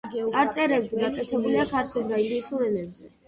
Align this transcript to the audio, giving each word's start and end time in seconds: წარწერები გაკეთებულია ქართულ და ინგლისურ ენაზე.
წარწერები 0.29 1.01
გაკეთებულია 1.01 1.67
ქართულ 1.73 2.09
და 2.13 2.19
ინგლისურ 2.25 2.65
ენაზე. 2.71 3.15